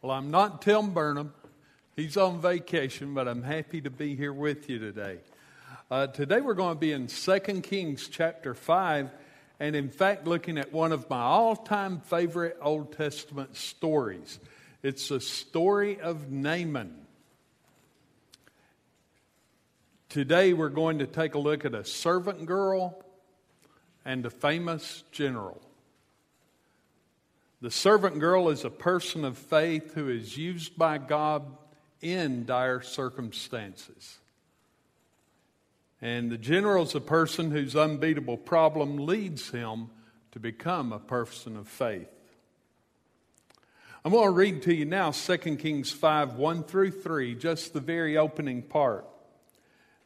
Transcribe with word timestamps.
Well, 0.00 0.12
I'm 0.12 0.30
not 0.30 0.62
Tim 0.62 0.92
Burnham. 0.92 1.34
He's 1.96 2.16
on 2.16 2.40
vacation, 2.40 3.14
but 3.14 3.26
I'm 3.26 3.42
happy 3.42 3.80
to 3.80 3.90
be 3.90 4.14
here 4.14 4.32
with 4.32 4.70
you 4.70 4.78
today. 4.78 5.18
Uh, 5.90 6.06
today 6.06 6.40
we're 6.40 6.54
going 6.54 6.76
to 6.76 6.78
be 6.78 6.92
in 6.92 7.08
2 7.08 7.40
Kings 7.62 8.06
chapter 8.06 8.54
5, 8.54 9.10
and 9.58 9.74
in 9.74 9.90
fact, 9.90 10.24
looking 10.24 10.56
at 10.56 10.72
one 10.72 10.92
of 10.92 11.10
my 11.10 11.20
all 11.20 11.56
time 11.56 11.98
favorite 11.98 12.56
Old 12.62 12.92
Testament 12.92 13.56
stories. 13.56 14.38
It's 14.84 15.08
the 15.08 15.20
story 15.20 16.00
of 16.00 16.30
Naaman. 16.30 16.94
Today 20.10 20.52
we're 20.52 20.68
going 20.68 21.00
to 21.00 21.08
take 21.08 21.34
a 21.34 21.40
look 21.40 21.64
at 21.64 21.74
a 21.74 21.84
servant 21.84 22.46
girl 22.46 23.02
and 24.04 24.24
a 24.24 24.30
famous 24.30 25.02
general. 25.10 25.60
The 27.60 27.70
servant 27.72 28.20
girl 28.20 28.50
is 28.50 28.64
a 28.64 28.70
person 28.70 29.24
of 29.24 29.36
faith 29.36 29.94
who 29.94 30.08
is 30.08 30.36
used 30.36 30.78
by 30.78 30.98
God 30.98 31.44
in 32.00 32.44
dire 32.44 32.80
circumstances. 32.80 34.18
And 36.00 36.30
the 36.30 36.38
general 36.38 36.84
is 36.84 36.94
a 36.94 37.00
person 37.00 37.50
whose 37.50 37.74
unbeatable 37.74 38.36
problem 38.36 38.98
leads 38.98 39.50
him 39.50 39.90
to 40.30 40.38
become 40.38 40.92
a 40.92 41.00
person 41.00 41.56
of 41.56 41.66
faith. 41.66 42.08
I'm 44.04 44.12
going 44.12 44.26
to 44.26 44.30
read 44.30 44.62
to 44.62 44.74
you 44.74 44.84
now 44.84 45.10
2 45.10 45.36
Kings 45.56 45.90
5 45.90 46.34
1 46.34 46.62
through 46.62 46.92
3, 46.92 47.34
just 47.34 47.72
the 47.72 47.80
very 47.80 48.16
opening 48.16 48.62
part. 48.62 49.04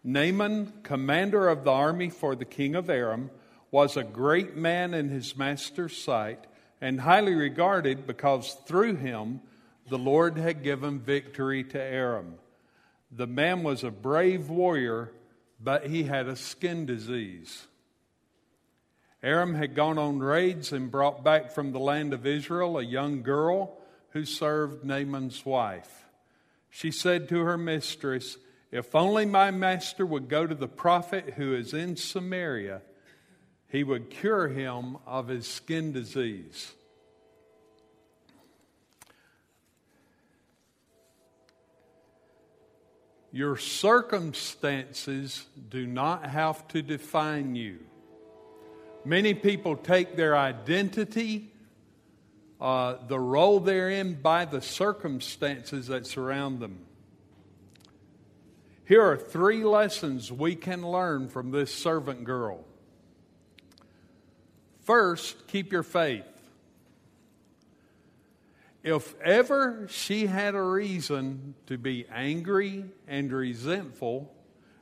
Naaman, 0.03 0.73
commander 0.83 1.49
of 1.49 1.65
the 1.65 1.71
army 1.71 2.09
for 2.09 2.35
the 2.35 2.47
king 2.47 2.75
of 2.75 2.89
Aram, 2.89 3.31
was 3.71 3.99
a 3.99 4.03
great 4.03 4.57
man 4.57 4.95
in 4.95 5.11
his 5.11 5.37
master's 5.37 5.97
sight 5.97 6.47
and 6.83 7.01
highly 7.01 7.35
regarded 7.35 8.09
because 8.09 8.55
through 8.67 8.97
him 8.97 9.41
the 9.89 9.99
Lord 9.99 10.37
had 10.37 10.65
given 10.65 10.99
victory 10.99 11.63
to 11.63 11.81
Aram. 11.81 12.35
The 13.13 13.29
man 13.29 13.63
was 13.63 13.85
a 13.85 13.91
brave 13.91 14.51
warrior, 14.51 15.13
but 15.61 15.87
he 15.87 16.03
had 16.03 16.27
a 16.27 16.35
skin 16.35 16.85
disease. 16.85 17.69
Aram 19.23 19.55
had 19.55 19.77
gone 19.77 19.97
on 19.97 20.19
raids 20.19 20.73
and 20.73 20.91
brought 20.91 21.23
back 21.23 21.53
from 21.53 21.71
the 21.71 21.79
land 21.79 22.13
of 22.13 22.27
Israel 22.27 22.77
a 22.77 22.85
young 22.85 23.23
girl 23.23 23.79
who 24.11 24.25
served 24.25 24.85
Naaman's 24.85 25.47
wife. 25.47 26.05
She 26.69 26.91
said 26.91 27.29
to 27.29 27.43
her 27.43 27.57
mistress, 27.57 28.39
If 28.73 28.97
only 28.97 29.25
my 29.25 29.53
master 29.53 30.05
would 30.05 30.29
go 30.29 30.49
to 30.49 30.55
the 30.55 30.67
prophet 30.67 31.35
who 31.37 31.55
is 31.55 31.73
in 31.73 31.95
Samaria 31.95 32.83
he 33.73 33.83
would 33.83 34.11
cure 34.11 34.49
him 34.49 34.99
of 35.07 35.29
his 35.29 35.47
skin 35.47 35.93
disease. 35.93 36.73
Your 43.33 43.57
circumstances 43.57 45.47
do 45.71 45.87
not 45.87 46.27
have 46.27 46.69
to 46.69 46.83
define 46.83 47.57
you. 47.57 47.79
Many 49.07 49.33
people 49.33 49.77
take 49.77 50.17
their 50.17 50.37
identity, 50.37 51.51
uh, 52.61 52.97
the 53.09 53.19
role 53.19 53.59
they're 53.59 53.89
in, 53.89 54.21
by 54.21 54.45
the 54.45 54.61
circumstances 54.61 55.87
that 55.87 56.07
surround 56.07 56.61
them. 56.61 56.79
Here 58.85 59.01
are 59.01 59.17
three 59.17 59.65
lessons 59.65 60.31
we 60.31 60.57
can 60.57 60.87
learn 60.87 61.31
from 61.31 61.53
this 61.53 61.75
servant 61.75 62.25
girl. 62.25 62.67
First, 64.83 65.47
keep 65.47 65.73
your 65.73 65.83
faith. 65.83 66.25
If 68.83 69.15
ever 69.21 69.87
she 69.89 70.27
had 70.27 70.55
a 70.57 70.63
reason 70.63 71.55
to 71.67 71.79
be 71.79 72.07
angry 72.13 72.85
and 73.07 73.33
resentful, 73.33 74.35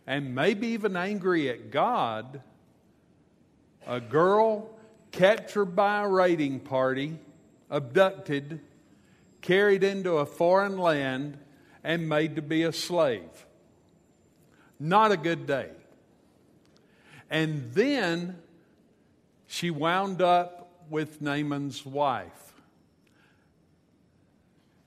and 0.06 0.34
maybe 0.34 0.69
even 0.69 0.97
angry 0.97 1.51
at 1.51 1.71
God, 1.71 2.41
a 3.87 4.00
girl 4.00 4.71
captured 5.12 5.77
by 5.77 6.03
a 6.03 6.09
raiding 6.09 6.60
party, 6.60 7.19
abducted, 7.69 8.60
carried 9.43 9.84
into 9.84 10.16
a 10.16 10.27
foreign 10.27 10.78
land, 10.78 11.37
and 11.84 12.09
made 12.09 12.37
to 12.37 12.43
be 12.43 12.62
a 12.62 12.72
slave. 12.72 13.47
Not 14.78 15.12
a 15.12 15.16
good 15.16 15.47
day. 15.47 15.69
And 17.28 17.72
then 17.72 18.39
she 19.50 19.69
wound 19.69 20.22
up 20.22 20.71
with 20.88 21.21
Naaman's 21.21 21.84
wife. 21.84 22.53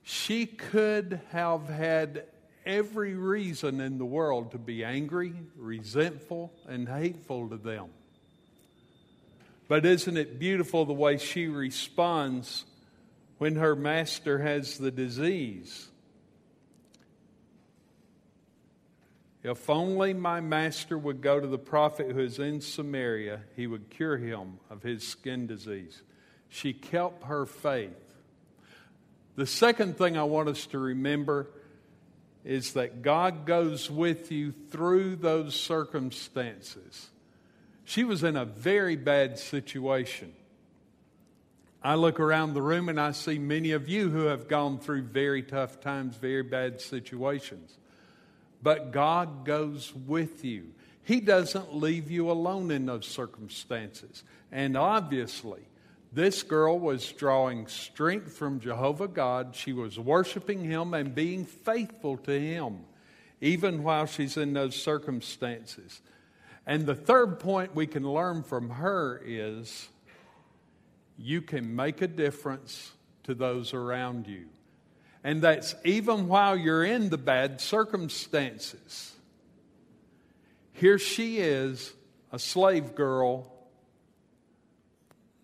She 0.03 0.45
could 0.45 1.19
have 1.31 1.67
had 1.67 2.23
every 2.65 3.13
reason 3.13 3.81
in 3.81 3.97
the 3.97 4.05
world 4.05 4.51
to 4.51 4.57
be 4.57 4.85
angry, 4.85 5.33
resentful, 5.57 6.53
and 6.65 6.87
hateful 6.87 7.49
to 7.49 7.57
them. 7.57 7.89
But 9.67 9.85
isn't 9.85 10.15
it 10.15 10.39
beautiful 10.39 10.85
the 10.85 10.93
way 10.93 11.17
she 11.17 11.47
responds 11.47 12.63
when 13.39 13.57
her 13.57 13.75
master 13.75 14.39
has 14.39 14.77
the 14.77 14.91
disease? 14.91 15.89
If 19.43 19.69
only 19.69 20.13
my 20.13 20.39
master 20.39 20.97
would 20.97 21.21
go 21.21 21.37
to 21.39 21.47
the 21.47 21.57
prophet 21.57 22.11
who 22.11 22.19
is 22.19 22.39
in 22.39 22.61
Samaria, 22.61 23.41
he 23.57 23.67
would 23.67 23.89
cure 23.89 24.17
him 24.17 24.59
of 24.69 24.83
his 24.83 25.05
skin 25.05 25.47
disease. 25.47 26.01
She 26.47 26.71
kept 26.71 27.25
her 27.25 27.45
faith. 27.45 27.91
The 29.35 29.45
second 29.45 29.97
thing 29.97 30.15
I 30.15 30.23
want 30.23 30.47
us 30.47 30.65
to 30.67 30.79
remember 30.79 31.49
is 32.45 32.73
that 32.73 33.01
God 33.01 33.45
goes 33.45 33.91
with 33.91 34.31
you 34.31 34.53
through 34.69 35.17
those 35.17 35.55
circumstances. 35.59 37.09
She 37.83 38.05
was 38.05 38.23
in 38.23 38.37
a 38.37 38.45
very 38.45 38.95
bad 38.95 39.39
situation. 39.39 40.33
I 41.83 41.95
look 41.95 42.21
around 42.21 42.53
the 42.53 42.61
room 42.61 42.87
and 42.87 42.99
I 42.99 43.11
see 43.11 43.39
many 43.39 43.71
of 43.71 43.89
you 43.89 44.09
who 44.09 44.25
have 44.25 44.47
gone 44.47 44.79
through 44.79 45.03
very 45.03 45.43
tough 45.43 45.81
times, 45.81 46.15
very 46.15 46.43
bad 46.43 46.79
situations 46.79 47.77
but 48.63 48.91
God 48.91 49.45
goes 49.45 49.93
with 49.93 50.45
you. 50.45 50.73
He 51.03 51.19
doesn't 51.19 51.75
leave 51.75 52.09
you 52.09 52.31
alone 52.31 52.71
in 52.71 52.85
those 52.85 53.05
circumstances. 53.05 54.23
And 54.51 54.77
obviously, 54.77 55.59
this 56.13 56.43
girl 56.43 56.79
was 56.79 57.11
drawing 57.11 57.67
strength 57.67 58.37
from 58.37 58.61
Jehovah 58.61 59.09
God. 59.09 59.55
She 59.55 59.73
was 59.73 59.99
worshiping 59.99 60.63
Him 60.63 60.93
and 60.93 61.13
being 61.13 61.43
faithful 61.43 62.17
to 62.17 62.39
Him, 62.39 62.85
even 63.41 63.83
while 63.83 64.05
she's 64.05 64.37
in 64.37 64.53
those 64.53 64.81
circumstances. 64.81 66.01
And 66.65 66.85
the 66.85 66.95
third 66.95 67.41
point 67.41 67.75
we 67.75 67.87
can 67.87 68.09
learn 68.09 68.43
from 68.43 68.69
her 68.69 69.21
is 69.25 69.89
you 71.17 71.41
can 71.41 71.75
make 71.75 72.01
a 72.01 72.07
difference 72.07 72.93
to 73.23 73.33
those 73.33 73.73
around 73.73 74.27
you. 74.27 74.45
And 75.23 75.41
that's 75.41 75.73
even 75.85 76.27
while 76.27 76.57
you're 76.57 76.83
in 76.83 77.09
the 77.09 77.17
bad 77.17 77.61
circumstances. 77.61 79.13
Here 80.73 80.99
she 80.99 81.37
is, 81.37 81.93
a 82.31 82.39
slave 82.39 82.93
girl, 82.95 83.49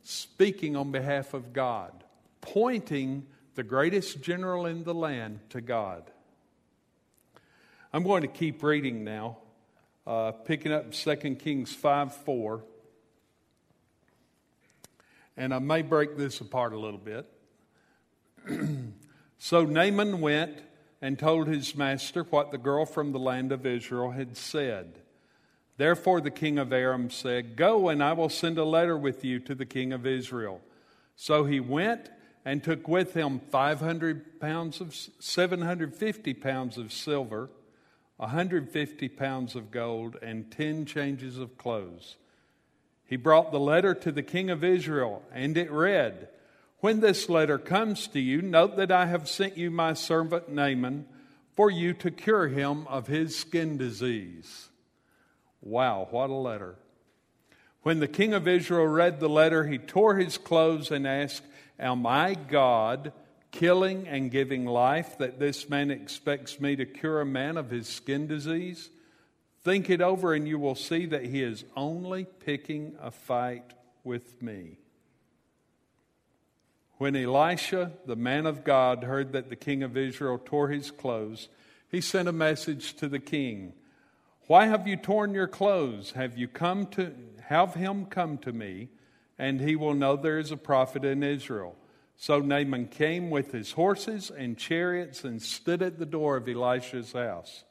speaking 0.03 0.75
on 0.75 0.91
behalf 0.91 1.33
of 1.33 1.53
God, 1.53 2.03
pointing 2.41 3.25
the 3.55 3.63
greatest 3.63 4.21
general 4.21 4.65
in 4.65 4.83
the 4.83 4.93
land 4.93 5.39
to 5.49 5.61
God. 5.61 6.09
I'm 7.93 8.03
going 8.03 8.23
to 8.23 8.27
keep 8.27 8.61
reading 8.63 9.03
now, 9.03 9.37
uh, 10.05 10.31
picking 10.31 10.71
up 10.71 10.91
2 10.91 11.15
Kings 11.35 11.73
5 11.73 12.13
4. 12.13 12.63
And 15.37 15.53
I 15.53 15.59
may 15.59 15.83
break 15.83 16.17
this 16.17 16.41
apart 16.41 16.73
a 16.73 16.79
little 16.79 16.99
bit. 16.99 17.25
So 19.41 19.63
Naaman 19.63 20.19
went 20.19 20.59
and 21.01 21.17
told 21.17 21.47
his 21.47 21.73
master 21.73 22.23
what 22.23 22.51
the 22.51 22.57
girl 22.57 22.85
from 22.85 23.13
the 23.13 23.19
land 23.19 23.53
of 23.53 23.65
Israel 23.65 24.11
had 24.11 24.35
said. 24.35 24.99
Therefore 25.77 26.19
the 26.19 26.29
king 26.29 26.59
of 26.59 26.73
Aram 26.73 27.09
said, 27.09 27.55
Go, 27.55 27.87
and 27.87 28.03
I 28.03 28.11
will 28.11 28.27
send 28.27 28.57
a 28.57 28.65
letter 28.65 28.97
with 28.97 29.23
you 29.23 29.39
to 29.39 29.55
the 29.55 29.65
king 29.65 29.93
of 29.93 30.05
Israel. 30.05 30.59
So 31.15 31.45
he 31.45 31.61
went 31.61 32.09
and 32.43 32.61
took 32.61 32.89
with 32.89 33.13
him 33.13 33.39
500 33.39 34.41
pounds 34.41 34.81
of 34.81 34.93
750 34.93 36.33
pounds 36.33 36.77
of 36.77 36.91
silver, 36.91 37.49
150 38.17 39.07
pounds 39.07 39.55
of 39.55 39.71
gold, 39.71 40.17
and 40.21 40.51
10 40.51 40.85
changes 40.85 41.37
of 41.37 41.57
clothes. 41.57 42.17
He 43.05 43.15
brought 43.15 43.53
the 43.53 43.59
letter 43.59 43.93
to 43.95 44.11
the 44.11 44.21
king 44.21 44.49
of 44.49 44.65
Israel, 44.65 45.23
and 45.33 45.55
it 45.55 45.71
read, 45.71 46.27
when 46.81 46.99
this 47.01 47.29
letter 47.29 47.57
comes 47.57 48.07
to 48.07 48.19
you, 48.19 48.41
note 48.41 48.77
that 48.77 48.91
I 48.91 49.05
have 49.07 49.27
sent 49.27 49.57
you 49.57 49.69
my 49.69 49.93
servant 49.93 50.49
Naaman 50.49 51.05
for 51.55 51.69
you 51.69 51.93
to 51.95 52.11
cure 52.11 52.47
him 52.47 52.87
of 52.87 53.07
his 53.07 53.37
skin 53.37 53.77
disease. 53.77 54.69
Wow, 55.61 56.07
what 56.09 56.29
a 56.29 56.33
letter. 56.33 56.77
When 57.81 57.99
the 57.99 58.07
king 58.07 58.33
of 58.33 58.47
Israel 58.47 58.87
read 58.87 59.19
the 59.19 59.29
letter, 59.29 59.65
he 59.65 59.77
tore 59.77 60.15
his 60.15 60.37
clothes 60.37 60.91
and 60.91 61.05
asked, 61.05 61.43
Am 61.77 62.05
I 62.05 62.35
God 62.35 63.13
killing 63.51 64.07
and 64.07 64.31
giving 64.31 64.65
life, 64.65 65.17
that 65.17 65.39
this 65.39 65.69
man 65.69 65.91
expects 65.91 66.59
me 66.59 66.75
to 66.75 66.85
cure 66.85 67.19
a 67.19 67.25
man 67.25 67.57
of 67.57 67.69
his 67.69 67.87
skin 67.87 68.27
disease? 68.27 68.89
Think 69.63 69.89
it 69.89 70.01
over, 70.01 70.33
and 70.33 70.47
you 70.47 70.59
will 70.59 70.75
see 70.75 71.05
that 71.07 71.25
he 71.25 71.43
is 71.43 71.65
only 71.75 72.25
picking 72.25 72.95
a 73.01 73.11
fight 73.11 73.73
with 74.03 74.41
me. 74.41 74.77
When 76.99 77.15
Elisha, 77.15 77.93
the 78.05 78.17
man 78.17 78.45
of 78.45 78.65
God, 78.65 79.05
heard 79.05 79.31
that 79.31 79.49
the 79.49 79.55
king 79.55 79.83
of 79.83 79.95
Israel 79.95 80.37
tore 80.37 80.67
his 80.67 80.91
clothes, 80.91 81.47
he 81.89 82.01
sent 82.01 82.27
a 82.27 82.33
message 82.33 82.93
to 82.97 83.07
the 83.07 83.19
king. 83.19 83.71
Why 84.47 84.65
have 84.65 84.85
you 84.85 84.97
torn 84.97 85.33
your 85.33 85.47
clothes? 85.47 86.11
Have 86.11 86.37
you 86.37 86.49
come 86.49 86.87
to 86.87 87.13
have 87.49 87.73
him 87.73 88.05
come 88.05 88.37
to 88.39 88.51
me, 88.51 88.89
and 89.37 89.61
he 89.61 89.77
will 89.77 89.93
know 89.93 90.17
there 90.17 90.39
is 90.39 90.51
a 90.51 90.57
prophet 90.57 91.05
in 91.05 91.23
Israel. 91.23 91.77
So 92.17 92.39
Naaman 92.39 92.87
came 92.89 93.29
with 93.29 93.53
his 93.53 93.71
horses 93.71 94.29
and 94.29 94.57
chariots 94.57 95.23
and 95.23 95.41
stood 95.41 95.81
at 95.81 95.99
the 95.99 96.05
door 96.05 96.35
of 96.35 96.49
Elisha's 96.49 97.13
house. 97.13 97.63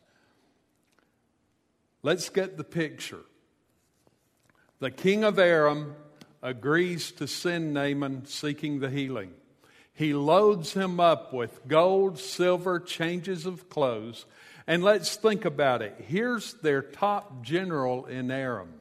Let's 2.02 2.30
get 2.30 2.56
the 2.56 2.64
picture. 2.64 3.26
The 4.80 4.90
king 4.90 5.22
of 5.22 5.38
Aram 5.38 5.94
agrees 6.42 7.12
to 7.12 7.26
send 7.26 7.74
Naaman 7.74 8.26
seeking 8.26 8.80
the 8.80 8.90
healing. 8.90 9.32
He 9.92 10.14
loads 10.14 10.74
him 10.74 11.00
up 11.00 11.32
with 11.32 11.66
gold, 11.66 12.18
silver, 12.18 12.78
changes 12.78 13.46
of 13.46 13.68
clothes. 13.68 14.26
And 14.66 14.84
let's 14.84 15.16
think 15.16 15.44
about 15.44 15.82
it. 15.82 16.04
Here's 16.06 16.54
their 16.54 16.82
top 16.82 17.42
general 17.42 18.06
in 18.06 18.30
Aram 18.30 18.72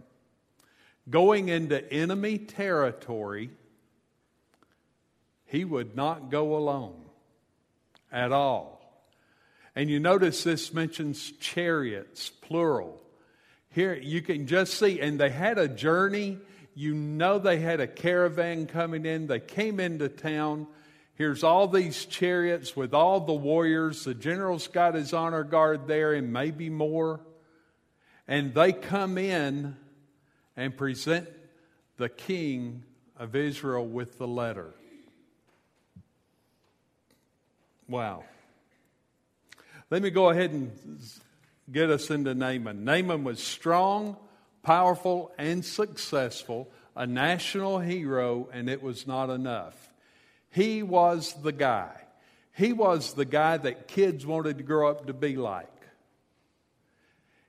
going 1.10 1.50
into 1.50 1.92
enemy 1.92 2.38
territory. 2.38 3.50
He 5.46 5.64
would 5.64 5.96
not 5.96 6.30
go 6.30 6.56
alone 6.56 7.06
at 8.12 8.32
all. 8.32 8.78
And 9.76 9.90
you 9.90 10.00
notice 10.00 10.44
this 10.44 10.74
mentions 10.74 11.32
chariots, 11.34 12.30
plural. 12.30 13.02
Here 13.70 13.94
you 13.94 14.22
can 14.22 14.48
just 14.48 14.74
see, 14.74 15.00
and 15.00 15.20
they 15.20 15.30
had 15.30 15.58
a 15.58 15.68
journey. 15.68 16.40
You 16.78 16.94
know 16.94 17.40
they 17.40 17.58
had 17.58 17.80
a 17.80 17.88
caravan 17.88 18.68
coming 18.68 19.04
in. 19.04 19.26
They 19.26 19.40
came 19.40 19.80
into 19.80 20.10
town. 20.10 20.68
Here's 21.16 21.44
all 21.44 21.68
these 21.68 22.06
chariots 22.06 22.76
with 22.76 22.94
all 22.94 23.20
the 23.20 23.34
warriors. 23.34 24.04
The 24.04 24.14
general's 24.14 24.68
got 24.68 24.94
his 24.94 25.12
honor 25.12 25.44
guard 25.44 25.88
there 25.88 26.14
and 26.14 26.32
maybe 26.32 26.70
more. 26.70 27.20
And 28.28 28.54
they 28.54 28.74
come 28.74 29.18
in 29.18 29.76
and 30.56 30.78
present 30.78 31.28
the 31.98 32.10
king 32.10 32.84
of 33.18 33.36
Israel 33.36 33.88
with 33.88 34.20
the 34.20 34.28
letter. 34.28 34.76
Wow. 37.90 38.24
Let 39.90 40.04
me 40.04 40.12
go 40.12 40.30
ahead 40.30 40.52
and 40.52 40.72
get 41.72 41.90
us 41.90 42.12
into 42.12 42.36
Naaman. 42.36 42.84
Naaman 42.84 43.24
was 43.24 43.42
strong, 43.42 44.16
powerful, 44.68 45.32
and 45.38 45.64
successful, 45.64 46.70
a 46.94 47.08
national 47.08 47.80
hero, 47.80 48.50
and 48.52 48.70
it 48.70 48.84
was 48.84 49.08
not 49.08 49.30
enough. 49.30 49.94
He 50.50 50.84
was 50.84 51.34
the 51.42 51.54
guy. 51.54 51.96
He 52.52 52.74
was 52.74 53.14
the 53.14 53.24
guy 53.24 53.56
that 53.56 53.88
kids 53.88 54.26
wanted 54.26 54.58
to 54.58 54.66
grow 54.66 54.90
up 54.90 55.08
to 55.08 55.14
be 55.14 55.38
like. 55.38 55.72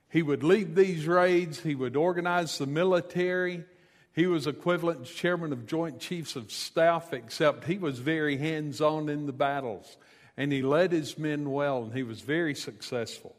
He 0.09 0.21
would 0.21 0.43
lead 0.43 0.77
these 0.77 1.07
raids, 1.07 1.59
he 1.59 1.75
would 1.75 1.97
organize 1.97 2.57
the 2.57 2.65
military. 2.65 3.65
He 4.13 4.25
was 4.25 4.47
equivalent 4.47 5.05
to 5.05 5.13
chairman 5.13 5.51
of 5.51 5.67
Joint 5.67 5.99
Chiefs 5.99 6.37
of 6.37 6.53
Staff, 6.53 7.11
except 7.11 7.65
he 7.65 7.77
was 7.77 7.99
very 7.99 8.37
hands 8.37 8.79
on 8.79 9.09
in 9.09 9.25
the 9.25 9.33
battles. 9.33 9.97
And 10.37 10.53
he 10.53 10.61
led 10.61 10.93
his 10.93 11.17
men 11.17 11.51
well, 11.51 11.83
and 11.83 11.93
he 11.93 12.03
was 12.03 12.21
very 12.21 12.55
successful. 12.55 13.35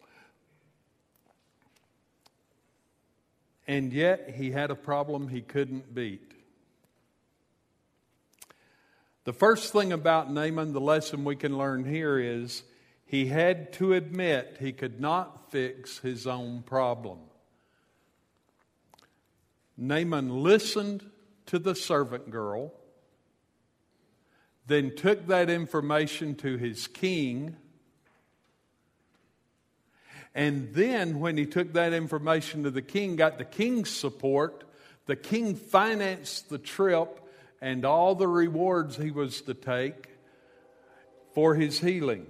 And 3.70 3.92
yet, 3.92 4.34
he 4.34 4.50
had 4.50 4.72
a 4.72 4.74
problem 4.74 5.28
he 5.28 5.42
couldn't 5.42 5.94
beat. 5.94 6.32
The 9.22 9.32
first 9.32 9.72
thing 9.72 9.92
about 9.92 10.28
Naaman, 10.28 10.72
the 10.72 10.80
lesson 10.80 11.24
we 11.24 11.36
can 11.36 11.56
learn 11.56 11.84
here 11.84 12.18
is 12.18 12.64
he 13.06 13.26
had 13.26 13.72
to 13.74 13.92
admit 13.92 14.56
he 14.58 14.72
could 14.72 15.00
not 15.00 15.52
fix 15.52 15.98
his 15.98 16.26
own 16.26 16.62
problem. 16.62 17.20
Naaman 19.76 20.42
listened 20.42 21.08
to 21.46 21.60
the 21.60 21.76
servant 21.76 22.28
girl, 22.28 22.72
then 24.66 24.96
took 24.96 25.28
that 25.28 25.48
information 25.48 26.34
to 26.34 26.56
his 26.56 26.88
king. 26.88 27.54
And 30.34 30.72
then, 30.74 31.18
when 31.18 31.36
he 31.36 31.46
took 31.46 31.72
that 31.72 31.92
information 31.92 32.62
to 32.62 32.70
the 32.70 32.82
king, 32.82 33.16
got 33.16 33.38
the 33.38 33.44
king's 33.44 33.90
support, 33.90 34.64
the 35.06 35.16
king 35.16 35.56
financed 35.56 36.50
the 36.50 36.58
trip 36.58 37.20
and 37.60 37.84
all 37.84 38.14
the 38.14 38.28
rewards 38.28 38.96
he 38.96 39.10
was 39.10 39.40
to 39.42 39.54
take 39.54 40.08
for 41.34 41.54
his 41.54 41.80
healing. 41.80 42.26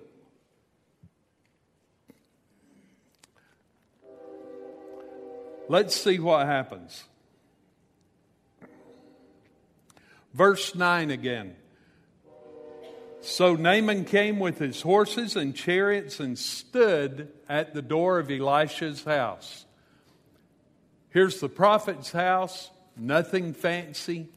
Let's 5.69 5.95
see 5.95 6.19
what 6.19 6.47
happens. 6.47 7.05
Verse 10.35 10.75
9 10.75 11.11
again. 11.11 11.55
So 13.23 13.55
Naaman 13.55 14.07
came 14.07 14.39
with 14.39 14.59
his 14.59 14.81
horses 14.81 15.37
and 15.37 15.55
chariots 15.55 16.21
and 16.21 16.39
stood 16.39 17.29
at 17.49 17.75
the 17.75 17.83
door 17.83 18.19
of 18.19 18.31
Elisha's 18.31 19.05
house. 19.05 19.67
Here's 21.11 21.41
the 21.41 21.49
prophet's 21.49 22.13
house, 22.13 22.71
nothing 22.97 23.53
fancy. 23.53 24.29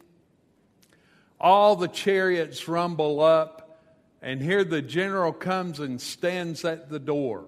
All 1.39 1.75
the 1.75 1.87
chariots 1.87 2.67
rumble 2.67 3.21
up, 3.21 3.79
and 4.21 4.41
here 4.41 4.63
the 4.63 4.81
general 4.81 5.31
comes 5.31 5.79
and 5.79 6.01
stands 6.01 6.65
at 6.65 6.89
the 6.89 6.99
door. 6.99 7.45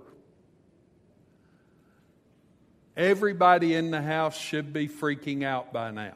Everybody 2.96 3.74
in 3.74 3.92
the 3.92 4.02
house 4.02 4.38
should 4.38 4.72
be 4.72 4.88
freaking 4.88 5.44
out 5.44 5.74
by 5.74 5.92
now 5.92 6.16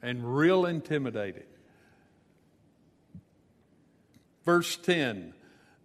and 0.00 0.36
real 0.36 0.64
intimidated. 0.64 1.46
Verse 4.46 4.76
10 4.76 5.34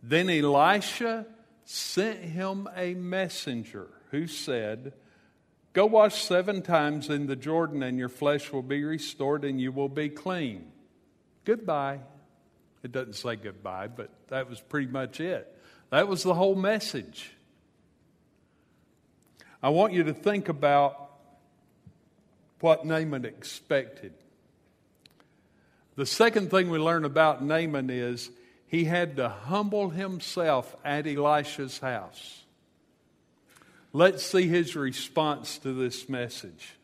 Then 0.01 0.29
Elisha 0.29 1.25
sent 1.65 2.19
him 2.19 2.69
a 2.75 2.93
messenger 2.93 3.87
who 4.11 4.27
said, 4.27 4.93
Go 5.73 5.85
wash 5.87 6.23
seven 6.23 6.61
times 6.61 7.09
in 7.09 7.27
the 7.27 7.35
Jordan, 7.35 7.81
and 7.81 7.97
your 7.97 8.09
flesh 8.09 8.51
will 8.51 8.61
be 8.61 8.83
restored, 8.83 9.43
and 9.43 9.59
you 9.59 9.71
will 9.71 9.89
be 9.89 10.09
clean. 10.09 10.71
Goodbye. 11.43 12.01
It 12.83 12.91
doesn't 12.91 13.13
say 13.13 13.35
goodbye, 13.35 13.87
but 13.87 14.09
that 14.27 14.49
was 14.49 14.59
pretty 14.59 14.87
much 14.87 15.19
it. 15.19 15.47
That 15.91 16.07
was 16.07 16.23
the 16.23 16.33
whole 16.33 16.55
message. 16.55 17.31
I 19.63 19.69
want 19.69 19.93
you 19.93 20.03
to 20.03 20.13
think 20.13 20.49
about 20.49 21.11
what 22.59 22.85
Naaman 22.85 23.25
expected. 23.25 24.13
The 25.95 26.05
second 26.05 26.49
thing 26.49 26.69
we 26.69 26.79
learn 26.79 27.05
about 27.05 27.43
Naaman 27.43 27.89
is 27.89 28.31
he 28.71 28.85
had 28.85 29.17
to 29.17 29.27
humble 29.27 29.89
himself 29.89 30.77
at 30.85 31.05
Elisha's 31.05 31.79
house. 31.79 32.45
Let's 33.91 34.23
see 34.23 34.47
his 34.47 34.77
response 34.77 35.57
to 35.57 35.73
this 35.73 36.07
message. 36.07 36.75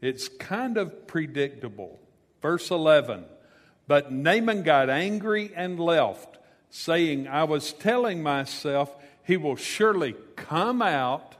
It's 0.00 0.26
kind 0.26 0.76
of 0.76 1.06
predictable. 1.06 2.00
Verse 2.42 2.72
11 2.72 3.24
But 3.86 4.10
Naaman 4.10 4.64
got 4.64 4.90
angry 4.90 5.52
and 5.54 5.78
left, 5.78 6.38
saying, 6.70 7.28
I 7.28 7.44
was 7.44 7.72
telling 7.74 8.20
myself, 8.20 8.92
he 9.22 9.36
will 9.36 9.54
surely 9.54 10.16
come 10.34 10.82
out 10.82 11.36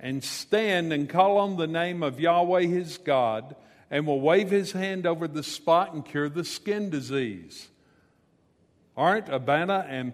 and 0.00 0.24
stand 0.24 0.92
and 0.92 1.08
call 1.08 1.38
on 1.38 1.56
the 1.56 1.68
name 1.68 2.02
of 2.02 2.18
Yahweh 2.18 2.62
his 2.62 2.98
God 2.98 3.54
and 3.88 4.04
will 4.04 4.20
wave 4.20 4.50
his 4.50 4.72
hand 4.72 5.06
over 5.06 5.28
the 5.28 5.44
spot 5.44 5.94
and 5.94 6.04
cure 6.04 6.28
the 6.28 6.44
skin 6.44 6.90
disease. 6.90 7.68
Aren't 9.00 9.30
Abana 9.30 9.86
and 9.88 10.12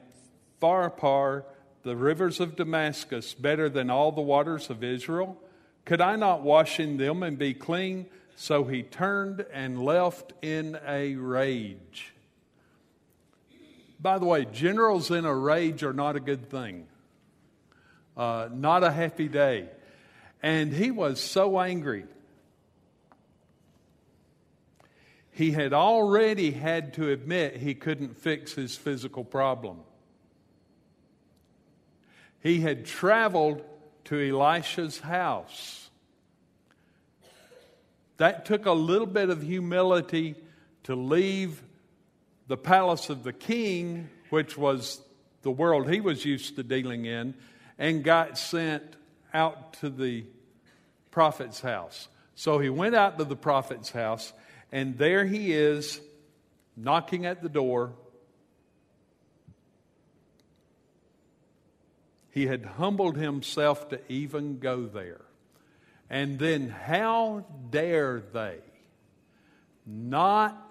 Pharpar, 0.62 1.42
the 1.82 1.96
rivers 1.96 2.38
of 2.38 2.54
Damascus, 2.54 3.34
better 3.34 3.68
than 3.68 3.90
all 3.90 4.12
the 4.12 4.20
waters 4.20 4.70
of 4.70 4.84
Israel? 4.84 5.42
Could 5.84 6.00
I 6.00 6.14
not 6.14 6.42
wash 6.42 6.78
in 6.78 6.96
them 6.96 7.24
and 7.24 7.36
be 7.36 7.52
clean? 7.52 8.06
So 8.36 8.62
he 8.62 8.84
turned 8.84 9.44
and 9.52 9.82
left 9.82 10.34
in 10.40 10.78
a 10.86 11.16
rage. 11.16 12.14
By 13.98 14.20
the 14.20 14.24
way, 14.24 14.44
generals 14.44 15.10
in 15.10 15.24
a 15.24 15.34
rage 15.34 15.82
are 15.82 15.92
not 15.92 16.14
a 16.14 16.20
good 16.20 16.48
thing, 16.48 16.86
uh, 18.16 18.50
not 18.52 18.84
a 18.84 18.92
happy 18.92 19.26
day. 19.26 19.68
And 20.44 20.72
he 20.72 20.92
was 20.92 21.20
so 21.20 21.58
angry. 21.58 22.04
He 25.36 25.52
had 25.52 25.74
already 25.74 26.50
had 26.50 26.94
to 26.94 27.10
admit 27.10 27.58
he 27.58 27.74
couldn't 27.74 28.16
fix 28.16 28.54
his 28.54 28.74
physical 28.74 29.22
problem. 29.22 29.80
He 32.40 32.60
had 32.60 32.86
traveled 32.86 33.62
to 34.04 34.18
Elisha's 34.18 34.98
house. 34.98 35.90
That 38.16 38.46
took 38.46 38.64
a 38.64 38.72
little 38.72 39.06
bit 39.06 39.28
of 39.28 39.42
humility 39.42 40.36
to 40.84 40.94
leave 40.94 41.62
the 42.46 42.56
palace 42.56 43.10
of 43.10 43.22
the 43.22 43.34
king, 43.34 44.08
which 44.30 44.56
was 44.56 45.02
the 45.42 45.50
world 45.50 45.90
he 45.90 46.00
was 46.00 46.24
used 46.24 46.56
to 46.56 46.62
dealing 46.62 47.04
in, 47.04 47.34
and 47.78 48.02
got 48.02 48.38
sent 48.38 48.96
out 49.34 49.74
to 49.80 49.90
the 49.90 50.24
prophet's 51.10 51.60
house. 51.60 52.08
So 52.36 52.58
he 52.58 52.70
went 52.70 52.94
out 52.94 53.18
to 53.18 53.24
the 53.24 53.36
prophet's 53.36 53.90
house 53.90 54.32
and 54.72 54.98
there 54.98 55.24
he 55.24 55.52
is 55.52 56.00
knocking 56.76 57.26
at 57.26 57.42
the 57.42 57.48
door. 57.48 57.92
He 62.30 62.46
had 62.46 62.64
humbled 62.64 63.16
himself 63.16 63.88
to 63.88 64.00
even 64.12 64.58
go 64.58 64.84
there. 64.84 65.22
And 66.10 66.38
then, 66.38 66.68
how 66.68 67.46
dare 67.70 68.22
they 68.32 68.58
not? 69.86 70.62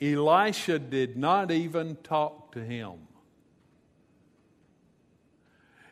Elisha 0.00 0.78
did 0.78 1.16
not 1.16 1.50
even 1.50 1.96
talk 1.96 2.52
to 2.52 2.62
him. 2.62 2.92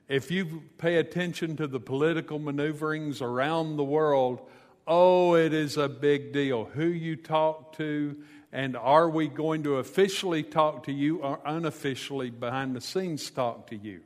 If 0.09 0.31
you 0.31 0.63
pay 0.77 0.97
attention 0.97 1.57
to 1.57 1.67
the 1.67 1.81
political 1.81 2.39
maneuverings 2.39 3.23
around 3.23 3.77
the 3.77 3.85
world, 3.85 4.41
Oh, 4.87 5.35
it 5.35 5.55
is 5.55 5.77
a 5.77 5.89
big 5.89 6.33
deal 6.33 6.65
who 6.65 6.87
you 6.87 7.17
talk 7.17 7.77
to, 7.79 8.17
and 8.53 8.77
are 8.77 9.09
we 9.09 9.29
going 9.29 9.63
to 9.63 9.77
officially 9.77 10.43
talk 10.43 10.85
to 10.85 10.93
you 10.93 11.19
or 11.19 11.41
unofficially 11.45 12.31
behind 12.31 12.77
the 12.77 12.81
scenes 12.81 13.31
talk 13.31 13.69
to 13.69 13.77
you? 13.77 14.03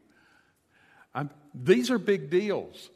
I'm, 1.15 1.31
these 1.55 1.91
are 1.91 1.99
big 1.99 2.31
deals. 2.31 2.91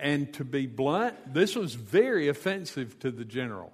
And 0.00 0.32
to 0.34 0.44
be 0.44 0.66
blunt, 0.66 1.34
this 1.34 1.56
was 1.56 1.74
very 1.74 2.28
offensive 2.28 2.98
to 3.00 3.10
the 3.10 3.24
general. 3.24 3.72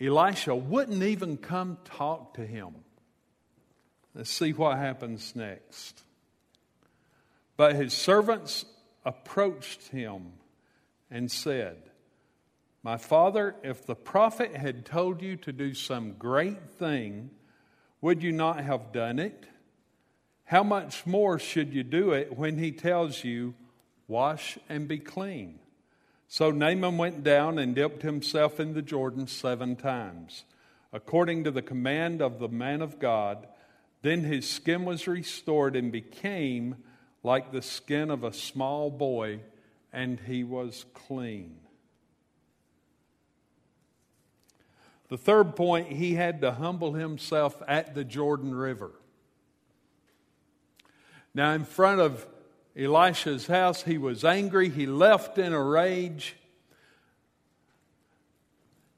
Elisha 0.00 0.54
wouldn't 0.54 1.02
even 1.02 1.38
come 1.38 1.78
talk 1.84 2.34
to 2.34 2.46
him. 2.46 2.74
Let's 4.14 4.30
see 4.30 4.52
what 4.52 4.76
happens 4.78 5.34
next. 5.34 6.02
But 7.56 7.74
his 7.74 7.92
servants 7.92 8.64
approached 9.04 9.88
him 9.88 10.32
and 11.10 11.30
said, 11.30 11.78
my 12.84 12.98
father, 12.98 13.56
if 13.62 13.86
the 13.86 13.94
prophet 13.94 14.54
had 14.54 14.84
told 14.84 15.22
you 15.22 15.36
to 15.36 15.52
do 15.52 15.72
some 15.72 16.12
great 16.12 16.68
thing, 16.72 17.30
would 18.02 18.22
you 18.22 18.30
not 18.30 18.60
have 18.60 18.92
done 18.92 19.18
it? 19.18 19.46
How 20.44 20.62
much 20.62 21.06
more 21.06 21.38
should 21.38 21.72
you 21.72 21.82
do 21.82 22.12
it 22.12 22.36
when 22.36 22.58
he 22.58 22.70
tells 22.72 23.24
you, 23.24 23.54
Wash 24.06 24.58
and 24.68 24.86
be 24.86 24.98
clean? 24.98 25.60
So 26.28 26.50
Naaman 26.50 26.98
went 26.98 27.24
down 27.24 27.58
and 27.58 27.74
dipped 27.74 28.02
himself 28.02 28.60
in 28.60 28.74
the 28.74 28.82
Jordan 28.82 29.28
seven 29.28 29.76
times, 29.76 30.44
according 30.92 31.44
to 31.44 31.50
the 31.50 31.62
command 31.62 32.20
of 32.20 32.38
the 32.38 32.48
man 32.48 32.82
of 32.82 32.98
God. 32.98 33.46
Then 34.02 34.24
his 34.24 34.46
skin 34.46 34.84
was 34.84 35.08
restored 35.08 35.74
and 35.74 35.90
became 35.90 36.76
like 37.22 37.50
the 37.50 37.62
skin 37.62 38.10
of 38.10 38.24
a 38.24 38.32
small 38.34 38.90
boy, 38.90 39.40
and 39.90 40.20
he 40.20 40.44
was 40.44 40.84
clean. 40.92 41.63
The 45.08 45.18
third 45.18 45.54
point, 45.54 45.88
he 45.88 46.14
had 46.14 46.40
to 46.40 46.52
humble 46.52 46.94
himself 46.94 47.62
at 47.68 47.94
the 47.94 48.04
Jordan 48.04 48.54
River. 48.54 48.90
Now, 51.34 51.52
in 51.52 51.64
front 51.64 52.00
of 52.00 52.26
Elisha's 52.76 53.46
house, 53.46 53.82
he 53.82 53.98
was 53.98 54.24
angry. 54.24 54.68
He 54.68 54.86
left 54.86 55.38
in 55.38 55.52
a 55.52 55.62
rage. 55.62 56.36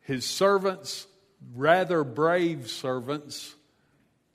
His 0.03 0.25
servants, 0.25 1.07
rather 1.55 2.05
brave 2.05 2.71
servants, 2.71 3.55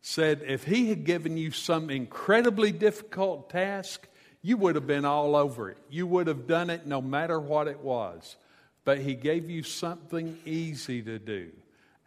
said, 0.01 0.43
If 0.45 0.65
he 0.65 0.89
had 0.89 1.05
given 1.05 1.37
you 1.37 1.51
some 1.51 1.89
incredibly 1.89 2.71
difficult 2.71 3.49
task, 3.49 4.07
you 4.41 4.57
would 4.57 4.75
have 4.75 4.87
been 4.87 5.05
all 5.05 5.35
over 5.35 5.69
it. 5.69 5.77
You 5.89 6.07
would 6.07 6.27
have 6.27 6.47
done 6.47 6.69
it 6.69 6.85
no 6.85 7.01
matter 7.01 7.39
what 7.39 7.67
it 7.67 7.79
was. 7.79 8.35
But 8.83 8.97
he 8.99 9.13
gave 9.13 9.49
you 9.49 9.61
something 9.61 10.39
easy 10.43 11.01
to 11.03 11.19
do. 11.19 11.51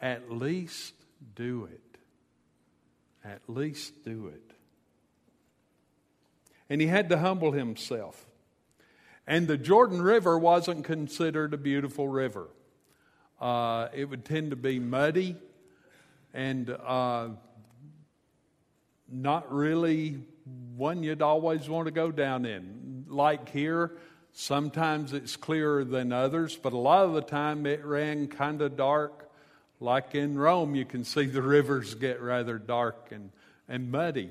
At 0.00 0.30
least 0.30 0.94
do 1.34 1.68
it. 1.72 1.80
At 3.24 3.40
least 3.48 4.04
do 4.04 4.28
it. 4.28 4.50
And 6.68 6.80
he 6.80 6.86
had 6.86 7.08
to 7.10 7.18
humble 7.18 7.52
himself. 7.52 8.26
And 9.26 9.48
the 9.48 9.56
Jordan 9.56 10.02
River 10.02 10.38
wasn't 10.38 10.84
considered 10.84 11.54
a 11.54 11.56
beautiful 11.56 12.08
river. 12.08 12.48
Uh, 13.40 13.88
it 13.94 14.04
would 14.06 14.24
tend 14.24 14.50
to 14.50 14.56
be 14.56 14.78
muddy 14.78 15.36
and 16.34 16.68
uh, 16.70 17.28
not 19.10 19.52
really 19.52 20.20
one 20.76 21.02
you'd 21.02 21.22
always 21.22 21.68
want 21.68 21.86
to 21.86 21.92
go 21.92 22.10
down 22.10 22.44
in. 22.44 23.06
Like 23.08 23.48
here, 23.48 23.92
sometimes 24.32 25.12
it's 25.12 25.36
clearer 25.36 25.84
than 25.84 26.12
others, 26.12 26.56
but 26.56 26.72
a 26.72 26.78
lot 26.78 27.04
of 27.04 27.14
the 27.14 27.22
time 27.22 27.66
it 27.66 27.84
ran 27.84 28.26
kind 28.28 28.60
of 28.60 28.76
dark 28.76 29.23
like 29.84 30.14
in 30.14 30.36
Rome, 30.36 30.74
you 30.74 30.84
can 30.84 31.04
see 31.04 31.26
the 31.26 31.42
rivers 31.42 31.94
get 31.94 32.20
rather 32.20 32.58
dark 32.58 33.08
and, 33.12 33.30
and 33.68 33.90
muddy. 33.90 34.30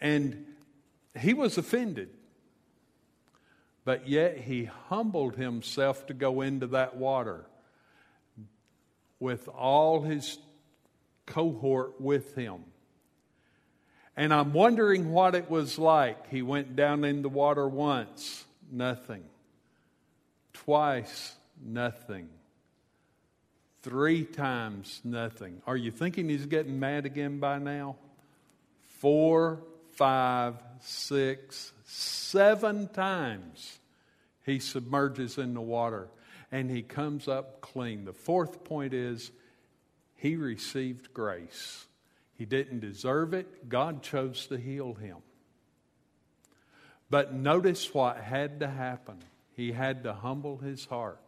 And 0.00 0.46
he 1.18 1.34
was 1.34 1.58
offended. 1.58 2.08
But 3.84 4.08
yet 4.08 4.38
he 4.38 4.64
humbled 4.64 5.36
himself 5.36 6.06
to 6.06 6.14
go 6.14 6.40
into 6.40 6.66
that 6.68 6.96
water 6.96 7.46
with 9.20 9.48
all 9.48 10.02
his 10.02 10.38
cohort 11.26 12.00
with 12.00 12.34
him. 12.34 12.64
And 14.16 14.32
I'm 14.32 14.52
wondering 14.52 15.12
what 15.12 15.34
it 15.34 15.50
was 15.50 15.78
like. 15.78 16.30
He 16.30 16.42
went 16.42 16.74
down 16.74 17.04
in 17.04 17.22
the 17.22 17.28
water 17.28 17.68
once, 17.68 18.44
nothing. 18.72 19.24
Twice, 20.52 21.34
nothing. 21.62 22.28
Three 23.86 24.24
times 24.24 25.00
nothing. 25.04 25.62
Are 25.64 25.76
you 25.76 25.92
thinking 25.92 26.28
he's 26.28 26.46
getting 26.46 26.80
mad 26.80 27.06
again 27.06 27.38
by 27.38 27.60
now? 27.60 27.94
Four, 28.98 29.62
five, 29.92 30.56
six, 30.80 31.72
seven 31.84 32.88
times 32.88 33.78
he 34.44 34.58
submerges 34.58 35.38
in 35.38 35.54
the 35.54 35.60
water 35.60 36.08
and 36.50 36.68
he 36.68 36.82
comes 36.82 37.28
up 37.28 37.60
clean. 37.60 38.04
The 38.04 38.12
fourth 38.12 38.64
point 38.64 38.92
is 38.92 39.30
he 40.16 40.34
received 40.34 41.14
grace. 41.14 41.86
He 42.34 42.44
didn't 42.44 42.80
deserve 42.80 43.34
it, 43.34 43.68
God 43.68 44.02
chose 44.02 44.46
to 44.46 44.56
heal 44.56 44.94
him. 44.94 45.18
But 47.08 47.32
notice 47.32 47.94
what 47.94 48.16
had 48.16 48.58
to 48.58 48.66
happen. 48.66 49.18
He 49.54 49.70
had 49.70 50.02
to 50.02 50.12
humble 50.12 50.56
his 50.56 50.86
heart. 50.86 51.20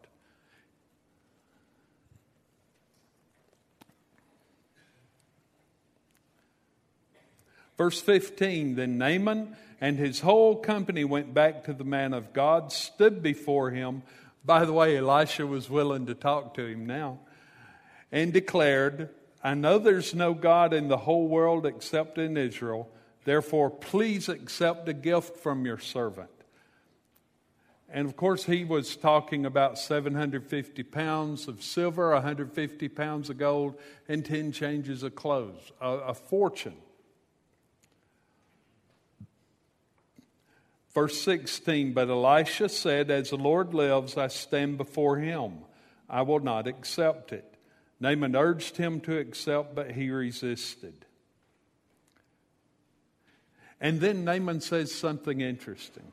Verse 7.78 8.00
15 8.00 8.74
Then 8.74 8.98
Naaman 8.98 9.56
and 9.80 9.96
his 9.96 10.20
whole 10.20 10.56
company 10.56 11.04
went 11.04 11.32
back 11.32 11.64
to 11.64 11.72
the 11.72 11.84
man 11.84 12.12
of 12.12 12.32
God, 12.34 12.72
stood 12.72 13.22
before 13.22 13.70
him. 13.70 14.02
By 14.44 14.64
the 14.64 14.72
way, 14.72 14.96
Elisha 14.96 15.46
was 15.46 15.70
willing 15.70 16.06
to 16.06 16.14
talk 16.14 16.54
to 16.54 16.66
him 16.66 16.86
now, 16.86 17.20
and 18.10 18.32
declared, 18.32 19.10
I 19.42 19.54
know 19.54 19.78
there's 19.78 20.14
no 20.14 20.34
God 20.34 20.74
in 20.74 20.88
the 20.88 20.96
whole 20.96 21.28
world 21.28 21.64
except 21.64 22.18
in 22.18 22.36
Israel. 22.36 22.90
Therefore, 23.24 23.70
please 23.70 24.28
accept 24.28 24.88
a 24.88 24.92
gift 24.92 25.36
from 25.36 25.64
your 25.64 25.78
servant. 25.78 26.30
And 27.90 28.06
of 28.06 28.16
course, 28.16 28.44
he 28.44 28.64
was 28.64 28.96
talking 28.96 29.46
about 29.46 29.78
750 29.78 30.82
pounds 30.82 31.46
of 31.46 31.62
silver, 31.62 32.12
150 32.12 32.88
pounds 32.88 33.30
of 33.30 33.38
gold, 33.38 33.78
and 34.08 34.24
10 34.24 34.52
changes 34.52 35.02
of 35.02 35.14
clothes, 35.14 35.72
a, 35.80 35.88
a 35.88 36.14
fortune. 36.14 36.76
Verse 40.94 41.20
16 41.22 41.92
But 41.92 42.08
Elisha 42.08 42.68
said, 42.68 43.10
As 43.10 43.30
the 43.30 43.36
Lord 43.36 43.74
lives, 43.74 44.16
I 44.16 44.28
stand 44.28 44.78
before 44.78 45.18
him. 45.18 45.58
I 46.08 46.22
will 46.22 46.40
not 46.40 46.66
accept 46.66 47.32
it. 47.32 47.54
Naaman 48.00 48.36
urged 48.36 48.76
him 48.76 49.00
to 49.00 49.18
accept, 49.18 49.74
but 49.74 49.90
he 49.90 50.10
resisted. 50.10 51.04
And 53.80 54.00
then 54.00 54.24
Naaman 54.24 54.60
says 54.60 54.92
something 54.92 55.40
interesting. 55.40 56.12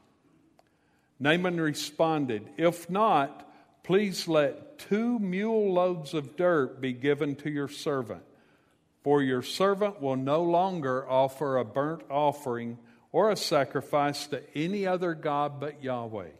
Naaman 1.19 1.59
responded, 1.59 2.47
If 2.57 2.89
not, 2.89 3.45
Please 3.85 4.27
let 4.27 4.79
two 4.79 5.19
mule 5.19 5.71
loads 5.71 6.15
of 6.15 6.35
dirt 6.35 6.81
be 6.81 6.91
given 6.91 7.35
to 7.35 7.51
your 7.51 7.67
servant, 7.67 8.23
for 9.03 9.21
your 9.21 9.43
servant 9.43 10.01
will 10.01 10.15
no 10.15 10.41
longer 10.41 11.07
offer 11.07 11.57
a 11.57 11.63
burnt 11.63 12.01
offering 12.09 12.79
or 13.15 13.29
a 13.29 13.35
sacrifice 13.37 14.27
to 14.27 14.43
any 14.53 14.85
other 14.85 15.13
God 15.13 15.57
but 15.57 15.81
Yahweh. 15.81 16.31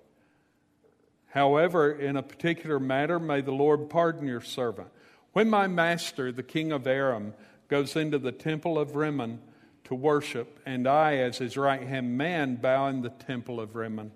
However, 1.28 1.90
in 1.94 2.18
a 2.18 2.22
particular 2.22 2.82
matter, 2.82 3.18
may 3.18 3.40
the 3.40 3.54
Lord 3.54 3.90
pardon 3.90 4.28
your 4.28 4.42
servant. 4.42 4.90
When 5.32 5.50
my 5.50 5.68
master, 5.68 6.34
the 6.34 6.44
king 6.44 6.74
of 6.74 6.86
Aram, 6.86 7.34
goes 7.70 7.96
into 7.96 8.20
the 8.20 8.34
temple 8.34 8.78
of 8.78 8.98
Rimmon 8.98 9.40
to 9.86 9.96
worship, 9.96 10.60
and 10.66 10.86
I, 10.86 11.16
as 11.20 11.38
his 11.38 11.56
right 11.56 11.82
hand 11.82 12.18
man, 12.18 12.58
bow 12.58 12.90
in 12.90 13.04
the 13.04 13.10
temple 13.10 13.62
of 13.62 13.78
Rimmon, 13.78 14.12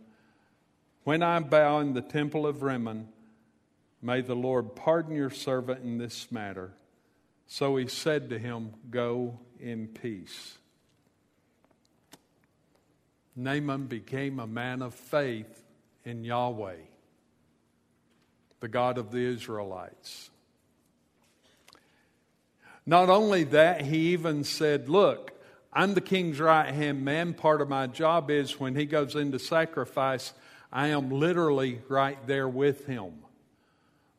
when 1.05 1.23
I 1.23 1.39
bow 1.39 1.79
in 1.79 1.93
the 1.93 2.01
temple 2.01 2.45
of 2.45 2.61
Rimmon, 2.61 3.07
may 4.01 4.19
the 4.19 4.35
Lord 4.35 4.75
pardon 4.75 5.15
your 5.15 5.29
servant 5.29 5.85
in 5.85 5.97
this 5.97 6.29
matter. 6.29 6.73
So 7.47 7.77
he 7.77 7.87
said 7.87 8.29
to 8.31 8.37
him, 8.37 8.73
Go 8.89 9.39
in 9.61 9.87
peace. 9.87 10.57
Naaman 13.39 13.85
became 13.85 14.39
a 14.39 14.47
man 14.47 14.81
of 14.81 14.93
faith 14.93 15.63
in 16.03 16.23
Yahweh, 16.23 16.75
the 18.59 18.67
God 18.67 18.97
of 18.97 19.11
the 19.11 19.19
Israelites. 19.25 20.29
Not 22.85 23.09
only 23.09 23.45
that, 23.45 23.81
he 23.81 24.13
even 24.13 24.43
said, 24.43 24.89
Look, 24.89 25.31
I'm 25.71 25.93
the 25.93 26.01
king's 26.01 26.39
right 26.39 26.73
hand 26.73 27.05
man. 27.05 27.33
Part 27.33 27.61
of 27.61 27.69
my 27.69 27.87
job 27.87 28.29
is 28.29 28.59
when 28.59 28.75
he 28.75 28.85
goes 28.85 29.15
into 29.15 29.39
sacrifice, 29.39 30.33
I 30.71 30.87
am 30.87 31.09
literally 31.09 31.81
right 31.87 32.17
there 32.27 32.47
with 32.47 32.87
him. 32.87 33.13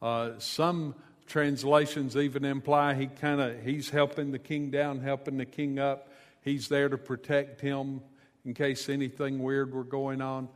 Uh, 0.00 0.38
some 0.38 0.94
translations 1.26 2.16
even 2.16 2.44
imply 2.44 2.94
he 2.94 3.06
kind 3.06 3.40
of 3.40 3.62
he's 3.62 3.90
helping 3.90 4.32
the 4.32 4.38
king 4.38 4.70
down, 4.70 5.00
helping 5.00 5.36
the 5.36 5.44
king 5.44 5.78
up. 5.78 6.08
He's 6.42 6.68
there 6.68 6.88
to 6.88 6.96
protect 6.96 7.60
him 7.60 8.00
in 8.44 8.54
case 8.54 8.88
anything 8.88 9.42
weird 9.42 9.72
were 9.72 9.84
going 9.84 10.20
on. 10.20 10.48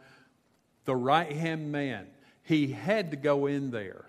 The 0.85 0.97
right 0.97 1.31
hand 1.31 1.73
man, 1.73 2.07
he 2.43 2.69
had 2.69 3.11
to 3.12 3.17
go 3.17 3.47
in 3.47 3.71
there, 3.71 4.05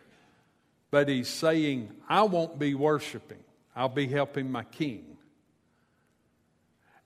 but 0.91 1.07
he's 1.07 1.29
saying, 1.29 1.91
I 2.07 2.23
won't 2.23 2.59
be 2.59 2.73
worshiping, 2.73 3.43
I'll 3.75 3.89
be 3.89 4.07
helping 4.07 4.51
my 4.51 4.63
king. 4.63 5.17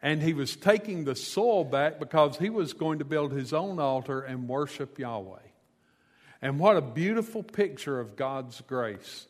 And 0.02 0.24
he 0.24 0.34
was 0.34 0.56
taking 0.56 1.04
the 1.04 1.16
soil 1.16 1.66
back 1.66 2.00
because 2.00 2.38
he 2.38 2.50
was 2.50 2.72
going 2.72 3.00
to 3.00 3.06
build 3.06 3.34
his 3.34 3.52
own 3.52 3.80
altar 3.80 4.22
and 4.22 4.48
worship 4.48 4.98
Yahweh. 4.98 5.40
And 6.42 6.58
what 6.58 6.78
a 6.78 6.82
beautiful 6.82 7.44
picture 7.44 8.00
of 8.00 8.16
God's 8.16 8.62
grace. 8.62 9.28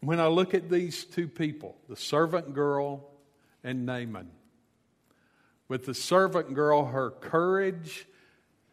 When 0.00 0.20
I 0.20 0.28
look 0.28 0.54
at 0.54 0.70
these 0.70 1.04
two 1.04 1.28
people, 1.28 1.76
the 1.88 1.96
servant 1.96 2.54
girl 2.54 3.10
and 3.62 3.84
Naaman, 3.84 4.30
with 5.74 5.86
the 5.86 5.92
servant 5.92 6.54
girl, 6.54 6.84
her 6.84 7.10
courage 7.10 8.06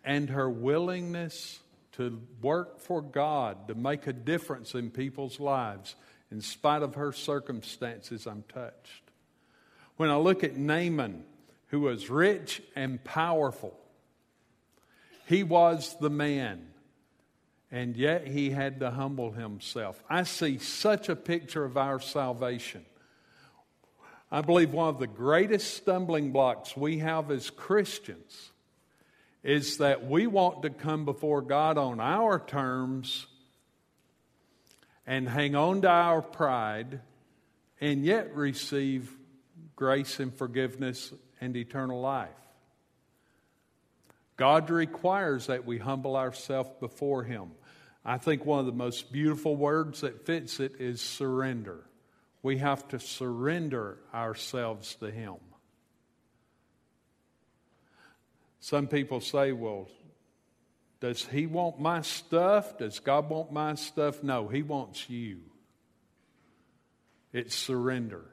and 0.03 0.29
her 0.29 0.47
willingness 0.47 1.59
to 1.93 2.21
work 2.43 2.79
for 2.79 3.01
God, 3.01 3.67
to 3.69 3.73
make 3.73 4.05
a 4.05 4.13
difference 4.13 4.75
in 4.75 4.91
people's 4.91 5.39
lives, 5.39 5.95
in 6.29 6.41
spite 6.41 6.83
of 6.83 6.93
her 6.93 7.11
circumstances, 7.11 8.27
I'm 8.27 8.43
touched. 8.43 9.01
When 9.97 10.11
I 10.11 10.17
look 10.17 10.43
at 10.43 10.57
Naaman, 10.57 11.23
who 11.69 11.79
was 11.79 12.11
rich 12.11 12.61
and 12.75 13.03
powerful, 13.03 13.75
he 15.25 15.41
was 15.41 15.97
the 15.99 16.11
man, 16.11 16.67
and 17.71 17.97
yet 17.97 18.27
he 18.27 18.51
had 18.51 18.79
to 18.81 18.91
humble 18.91 19.31
himself. 19.31 20.03
I 20.07 20.21
see 20.21 20.59
such 20.59 21.09
a 21.09 21.15
picture 21.15 21.65
of 21.65 21.77
our 21.77 21.99
salvation. 21.99 22.85
I 24.31 24.41
believe 24.41 24.71
one 24.71 24.87
of 24.87 24.99
the 24.99 25.07
greatest 25.07 25.73
stumbling 25.73 26.31
blocks 26.31 26.77
we 26.77 26.99
have 26.99 27.31
as 27.31 27.49
Christians 27.49 28.51
is 29.43 29.77
that 29.77 30.07
we 30.07 30.25
want 30.25 30.61
to 30.61 30.69
come 30.69 31.03
before 31.03 31.41
God 31.41 31.77
on 31.77 31.99
our 31.99 32.39
terms 32.39 33.27
and 35.05 35.27
hang 35.27 35.55
on 35.55 35.81
to 35.81 35.89
our 35.89 36.21
pride 36.21 37.01
and 37.81 38.05
yet 38.05 38.33
receive 38.33 39.11
grace 39.75 40.19
and 40.21 40.33
forgiveness 40.33 41.11
and 41.41 41.57
eternal 41.57 41.99
life. 41.99 42.29
God 44.37 44.69
requires 44.69 45.47
that 45.47 45.65
we 45.65 45.77
humble 45.77 46.15
ourselves 46.15 46.69
before 46.79 47.23
Him. 47.23 47.51
I 48.05 48.17
think 48.17 48.45
one 48.45 48.59
of 48.59 48.65
the 48.65 48.71
most 48.71 49.11
beautiful 49.11 49.57
words 49.57 50.01
that 50.01 50.25
fits 50.25 50.59
it 50.59 50.75
is 50.79 51.01
surrender. 51.01 51.83
We 52.43 52.57
have 52.57 52.87
to 52.89 52.99
surrender 52.99 53.97
ourselves 54.13 54.95
to 54.95 55.11
Him. 55.11 55.35
Some 58.59 58.87
people 58.87 59.21
say, 59.21 59.51
well, 59.51 59.87
does 60.99 61.25
He 61.25 61.47
want 61.47 61.79
my 61.79 62.01
stuff? 62.01 62.77
Does 62.77 62.99
God 62.99 63.29
want 63.29 63.51
my 63.51 63.75
stuff? 63.75 64.23
No, 64.23 64.47
He 64.47 64.61
wants 64.61 65.09
you. 65.09 65.39
It's 67.33 67.55
surrender. 67.55 68.25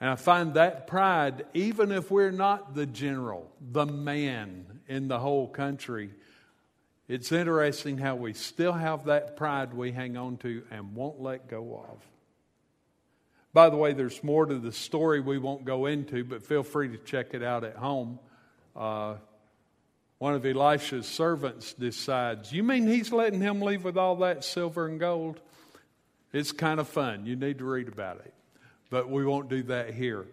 And 0.00 0.10
I 0.10 0.16
find 0.16 0.54
that 0.54 0.88
pride, 0.88 1.46
even 1.54 1.92
if 1.92 2.10
we're 2.10 2.32
not 2.32 2.74
the 2.74 2.86
general, 2.86 3.52
the 3.60 3.86
man 3.86 4.80
in 4.88 5.06
the 5.06 5.20
whole 5.20 5.46
country, 5.46 6.10
it's 7.06 7.30
interesting 7.30 7.98
how 7.98 8.16
we 8.16 8.32
still 8.32 8.72
have 8.72 9.04
that 9.04 9.36
pride 9.36 9.74
we 9.74 9.92
hang 9.92 10.16
on 10.16 10.38
to 10.38 10.64
and 10.70 10.94
won't 10.94 11.20
let 11.20 11.48
go 11.48 11.84
of. 11.88 12.11
By 13.52 13.68
the 13.68 13.76
way, 13.76 13.92
there's 13.92 14.22
more 14.24 14.46
to 14.46 14.58
the 14.58 14.72
story 14.72 15.20
we 15.20 15.38
won't 15.38 15.64
go 15.64 15.86
into, 15.86 16.24
but 16.24 16.42
feel 16.42 16.62
free 16.62 16.88
to 16.88 16.96
check 16.96 17.34
it 17.34 17.42
out 17.42 17.64
at 17.64 17.76
home. 17.76 18.18
Uh, 18.74 19.16
one 20.18 20.34
of 20.34 20.46
Elisha's 20.46 21.06
servants 21.06 21.74
decides, 21.74 22.52
You 22.52 22.62
mean 22.62 22.86
he's 22.86 23.12
letting 23.12 23.40
him 23.40 23.60
leave 23.60 23.84
with 23.84 23.98
all 23.98 24.16
that 24.16 24.44
silver 24.44 24.86
and 24.86 24.98
gold? 24.98 25.40
It's 26.32 26.52
kind 26.52 26.80
of 26.80 26.88
fun. 26.88 27.26
You 27.26 27.36
need 27.36 27.58
to 27.58 27.64
read 27.64 27.88
about 27.88 28.18
it. 28.18 28.32
But 28.88 29.10
we 29.10 29.24
won't 29.24 29.50
do 29.50 29.64
that 29.64 29.92
here. 29.92 30.26